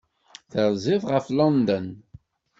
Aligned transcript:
Terziḍ 0.51 1.03
ɣef 1.11 1.25
London. 1.37 1.87